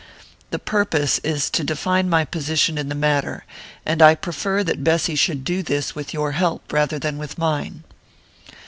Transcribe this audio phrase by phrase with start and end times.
[0.49, 3.45] "The purpose is to define my position in the matter;
[3.85, 7.83] and I prefer that Bessy should do this with your help rather than with mine."